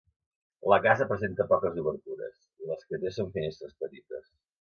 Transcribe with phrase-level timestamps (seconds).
[0.71, 4.27] La casa presenta poques obertures, i les que té són finestres petites.